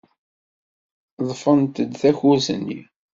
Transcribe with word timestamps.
Ḍḍfent-d 1.27 1.91
takurt-nni. 2.01 2.81